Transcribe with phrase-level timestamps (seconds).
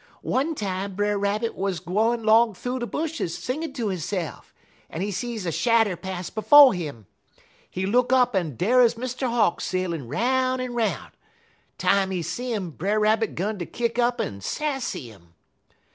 [0.25, 4.51] One time Brer Rabbit wuz gwine 'long thoo de bushes singin' ter hisse'f,
[4.89, 7.05] en he see a shadder pass befo' 'im.
[7.69, 9.29] He look up, en dar 'uz Mr.
[9.29, 11.11] Hawk sailin' 'roun' en 'roun'.
[11.77, 15.35] Time he see 'im, Brer Rabbit 'gun ter kick up en sassy 'im.